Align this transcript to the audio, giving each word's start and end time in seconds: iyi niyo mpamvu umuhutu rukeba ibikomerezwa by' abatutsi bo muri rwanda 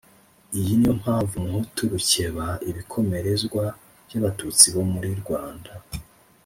iyi 0.59 0.71
niyo 0.77 0.93
mpamvu 1.01 1.33
umuhutu 1.35 1.81
rukeba 1.93 2.45
ibikomerezwa 2.69 3.63
by' 4.05 4.17
abatutsi 4.19 4.65
bo 4.73 4.83
muri 4.91 5.09
rwanda 5.21 5.71